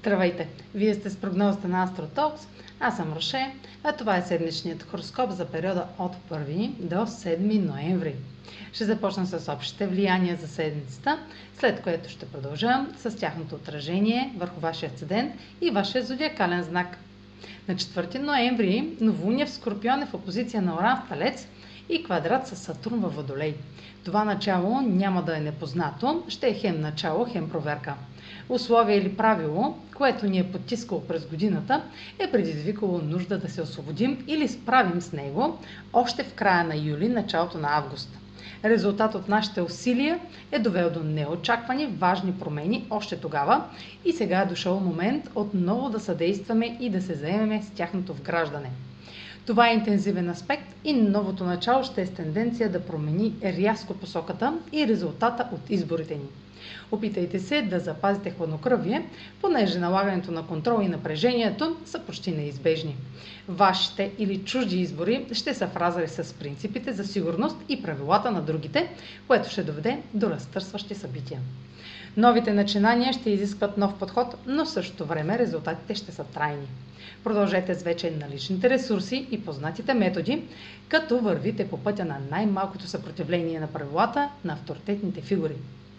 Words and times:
Здравейте! 0.00 0.48
Вие 0.74 0.94
сте 0.94 1.10
с 1.10 1.16
прогнозата 1.16 1.68
на 1.68 1.88
AstroTalks. 1.88 2.40
Аз 2.80 2.96
съм 2.96 3.12
Роше, 3.12 3.54
а 3.84 3.92
това 3.92 4.16
е 4.16 4.22
седмичният 4.22 4.82
хороскоп 4.82 5.30
за 5.30 5.44
периода 5.44 5.86
от 5.98 6.12
1 6.30 6.68
до 6.68 6.96
7 6.96 7.66
ноември. 7.66 8.14
Ще 8.72 8.84
започна 8.84 9.26
с 9.26 9.52
общите 9.52 9.86
влияния 9.86 10.36
за 10.36 10.48
седмицата, 10.48 11.18
след 11.58 11.82
което 11.82 12.10
ще 12.10 12.26
продължа 12.26 12.86
с 12.96 13.16
тяхното 13.16 13.54
отражение 13.54 14.32
върху 14.36 14.60
вашия 14.60 14.90
седент 14.96 15.34
и 15.60 15.70
вашия 15.70 16.04
зодиакален 16.04 16.62
знак. 16.62 16.98
На 17.68 17.74
4 17.74 18.18
ноември 18.18 18.96
новолуние 19.00 19.46
в 19.46 19.50
Скорпион 19.50 20.02
е 20.02 20.06
в 20.06 20.14
опозиция 20.14 20.62
на 20.62 20.74
Оран 20.74 21.02
в 21.06 21.08
Талец 21.08 21.48
и 21.88 22.04
квадрат 22.04 22.46
с 22.46 22.56
Сатурн 22.56 23.00
във 23.00 23.14
Водолей. 23.14 23.54
Това 24.04 24.24
начало 24.24 24.80
няма 24.80 25.22
да 25.22 25.36
е 25.36 25.40
непознато, 25.40 26.24
ще 26.28 26.48
е 26.48 26.54
хем 26.54 26.80
начало, 26.80 27.26
хем 27.32 27.50
проверка. 27.50 27.94
Условие 28.48 28.96
или 28.96 29.16
правило, 29.16 29.76
което 29.94 30.26
ни 30.26 30.38
е 30.38 30.52
потискало 30.52 31.00
през 31.00 31.26
годината, 31.26 31.82
е 32.18 32.30
предизвикало 32.30 32.98
нужда 32.98 33.38
да 33.38 33.48
се 33.48 33.62
освободим 33.62 34.24
или 34.26 34.48
справим 34.48 35.00
с 35.00 35.12
него 35.12 35.58
още 35.92 36.22
в 36.24 36.34
края 36.34 36.64
на 36.64 36.76
юли, 36.76 37.08
началото 37.08 37.58
на 37.58 37.76
август. 37.76 38.18
Резултат 38.64 39.14
от 39.14 39.28
нашите 39.28 39.62
усилия 39.62 40.18
е 40.52 40.58
довел 40.58 40.90
до 40.90 41.02
неочаквани 41.02 41.86
важни 41.86 42.32
промени 42.32 42.86
още 42.90 43.16
тогава 43.16 43.64
и 44.04 44.12
сега 44.12 44.40
е 44.40 44.46
дошъл 44.46 44.80
момент 44.80 45.30
отново 45.34 45.90
да 45.90 46.00
съдействаме 46.00 46.76
и 46.80 46.90
да 46.90 47.02
се 47.02 47.14
заемеме 47.14 47.62
с 47.62 47.70
тяхното 47.70 48.14
вграждане. 48.14 48.70
Това 49.50 49.70
е 49.70 49.74
интензивен 49.74 50.30
аспект 50.30 50.74
и 50.84 50.92
новото 50.92 51.44
начало 51.44 51.84
ще 51.84 52.02
е 52.02 52.06
с 52.06 52.10
тенденция 52.10 52.68
да 52.68 52.80
промени 52.80 53.34
рязко 53.44 53.94
посоката 53.94 54.58
и 54.72 54.86
резултата 54.86 55.48
от 55.52 55.70
изборите 55.70 56.14
ни. 56.14 56.26
Опитайте 56.90 57.38
се 57.38 57.62
да 57.62 57.80
запазите 57.80 58.30
хладнокръвие, 58.30 59.06
понеже 59.40 59.78
налагането 59.78 60.32
на 60.32 60.46
контрол 60.46 60.82
и 60.82 60.88
напрежението 60.88 61.76
са 61.84 61.98
почти 61.98 62.32
неизбежни. 62.32 62.96
Вашите 63.48 64.10
или 64.18 64.38
чужди 64.38 64.80
избори 64.80 65.26
ще 65.32 65.54
са 65.54 65.66
в 65.66 66.08
с 66.08 66.34
принципите 66.34 66.92
за 66.92 67.04
сигурност 67.04 67.56
и 67.68 67.82
правилата 67.82 68.30
на 68.30 68.42
другите, 68.42 68.88
което 69.26 69.50
ще 69.50 69.62
доведе 69.62 70.02
до 70.14 70.30
разтърсващи 70.30 70.94
събития. 70.94 71.40
Новите 72.16 72.52
начинания 72.52 73.12
ще 73.12 73.30
изискват 73.30 73.76
нов 73.76 73.98
подход, 73.98 74.34
но 74.46 74.64
в 74.64 74.70
същото 74.70 75.04
време 75.04 75.38
резултатите 75.38 75.94
ще 75.94 76.12
са 76.12 76.24
трайни. 76.24 76.66
Продължете 77.24 77.74
с 77.74 77.82
вече 77.82 78.10
наличните 78.10 78.70
ресурси 78.70 79.26
и 79.30 79.44
познатите 79.44 79.94
методи, 79.94 80.42
като 80.88 81.18
вървите 81.18 81.68
по 81.68 81.78
пътя 81.78 82.04
на 82.04 82.18
най-малкото 82.30 82.86
съпротивление 82.86 83.60
на 83.60 83.66
правилата 83.66 84.30
на 84.44 84.52
авторитетните 84.52 85.20
фигури. 85.20 85.56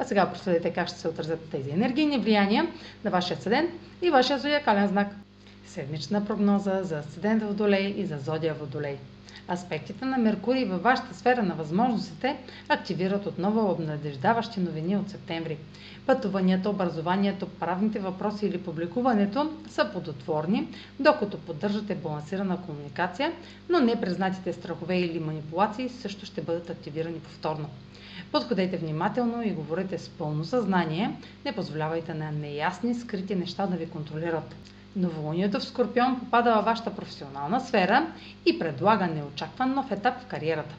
А 0.00 0.04
сега 0.04 0.30
проследете 0.32 0.70
как 0.72 0.88
ще 0.88 0.98
се 0.98 1.08
отразят 1.08 1.50
тези 1.50 1.70
енергийни 1.70 2.18
влияния 2.18 2.66
на 3.04 3.10
вашия 3.10 3.36
седент 3.36 3.70
и 4.02 4.10
вашия 4.10 4.38
зодиакален 4.38 4.88
знак. 4.88 5.08
Седмична 5.70 6.24
прогноза 6.24 6.82
за 6.82 6.98
асцендент 6.98 7.42
Водолей 7.42 7.94
и 7.96 8.06
за 8.06 8.18
зодия 8.18 8.54
Водолей. 8.54 8.98
Аспектите 9.52 10.04
на 10.04 10.18
Меркурий 10.18 10.64
във 10.64 10.82
вашата 10.82 11.14
сфера 11.14 11.42
на 11.42 11.54
възможностите 11.54 12.36
активират 12.68 13.26
отново 13.26 13.70
обнадеждаващи 13.70 14.60
новини 14.60 14.96
от 14.96 15.10
септември. 15.10 15.58
Пътуванията, 16.06 16.70
образованието, 16.70 17.48
правните 17.48 17.98
въпроси 17.98 18.46
или 18.46 18.62
публикуването 18.62 19.50
са 19.68 19.88
плодотворни, 19.92 20.68
докато 21.00 21.38
поддържате 21.38 21.94
балансирана 21.94 22.62
комуникация, 22.62 23.32
но 23.68 23.80
непризнатите 23.80 24.52
страхове 24.52 24.98
или 24.98 25.18
манипулации 25.18 25.88
също 25.88 26.26
ще 26.26 26.42
бъдат 26.42 26.70
активирани 26.70 27.20
повторно. 27.20 27.68
Подходете 28.32 28.76
внимателно 28.76 29.42
и 29.42 29.50
говорете 29.50 29.98
с 29.98 30.08
пълно 30.08 30.44
съзнание, 30.44 31.16
не 31.44 31.52
позволявайте 31.52 32.14
на 32.14 32.32
неясни, 32.32 32.94
скрити 32.94 33.34
неща 33.36 33.66
да 33.66 33.76
ви 33.76 33.90
контролират. 33.90 34.54
Новолунието 34.96 35.60
в 35.60 35.64
Скорпион 35.64 36.20
попада 36.20 36.54
във 36.54 36.64
вашата 36.64 36.96
професионална 36.96 37.60
сфера 37.60 38.06
и 38.46 38.58
предлага 38.58 39.06
неочакван 39.06 39.74
нов 39.74 39.90
етап 39.90 40.20
в 40.20 40.26
кариерата. 40.26 40.74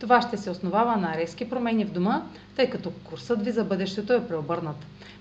Това 0.00 0.22
ще 0.22 0.36
се 0.36 0.50
основава 0.50 0.96
на 0.96 1.16
резки 1.16 1.50
промени 1.50 1.84
в 1.84 1.92
дома, 1.92 2.22
тъй 2.56 2.70
като 2.70 2.90
курсът 3.04 3.44
ви 3.44 3.50
за 3.50 3.64
бъдещето 3.64 4.12
е 4.12 4.28
преобърнат. 4.28 4.76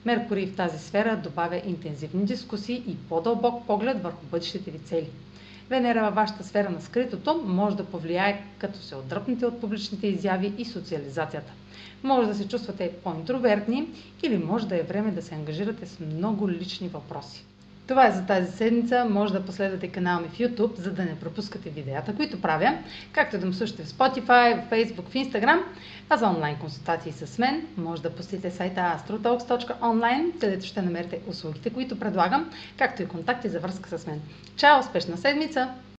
Меркурий 0.06 0.48
в 0.48 0.56
тази 0.56 0.80
сфера 0.80 1.18
добавя 1.18 1.62
интензивни 1.66 2.26
дискусии 2.26 2.84
и 2.88 2.98
по-дълбок 3.09 3.68
поглед 3.68 4.04
върху 4.04 4.26
бъдещите 4.26 4.72
ви 4.72 4.80
цели. 4.80 5.10
Венера 5.70 6.04
във 6.04 6.16
вашата 6.16 6.44
сфера 6.44 6.70
на 6.70 6.81
скритото 6.81 7.44
може 7.46 7.78
да 7.78 7.86
повлияе, 7.86 8.44
като 8.58 8.80
се 8.80 8.96
отдръпнете 8.96 9.46
от 9.46 9.62
публичните 9.62 10.08
изяви 10.08 10.54
и 10.58 10.66
социализацията. 10.66 11.52
Може 12.04 12.28
да 12.28 12.36
се 12.36 12.48
чувствате 12.48 12.92
по-интровертни 13.04 13.88
или 14.24 14.38
може 14.38 14.68
да 14.68 14.75
е 14.80 14.84
време 14.84 15.12
да 15.12 15.22
се 15.22 15.36
ангажирате 15.36 15.86
с 15.86 16.00
много 16.00 16.50
лични 16.50 16.88
въпроси. 16.88 17.46
Това 17.88 18.07
е 18.07 18.11
за 18.11 18.25
тази 18.25 18.51
седмица. 18.51 19.05
Може 19.09 19.33
да 19.33 19.45
последвате 19.45 19.88
канала 19.88 20.21
ми 20.21 20.27
в 20.27 20.38
YouTube, 20.38 20.75
за 20.75 20.91
да 20.91 21.03
не 21.03 21.19
пропускате 21.19 21.69
видеята, 21.69 22.16
които 22.16 22.41
правя, 22.41 22.77
както 23.11 23.38
да 23.38 23.45
ме 23.45 23.53
слушате 23.53 23.83
в 23.83 23.88
Spotify, 23.88 24.61
в 24.61 24.69
Facebook, 24.71 25.09
в 25.09 25.13
Instagram, 25.13 25.59
а 26.09 26.17
за 26.17 26.27
онлайн 26.27 26.55
консултации 26.55 27.11
с 27.11 27.39
мен 27.39 27.67
може 27.77 28.01
да 28.01 28.09
посетите 28.09 28.51
сайта 28.51 28.81
astrotalks.online, 28.81 30.39
където 30.39 30.66
ще 30.66 30.81
намерите 30.81 31.19
услугите, 31.27 31.69
които 31.69 31.99
предлагам, 31.99 32.51
както 32.77 33.01
и 33.01 33.07
контакти 33.07 33.49
за 33.49 33.59
връзка 33.59 34.00
с 34.00 34.07
мен. 34.07 34.21
Чао! 34.55 34.79
Успешна 34.79 35.17
седмица! 35.17 35.69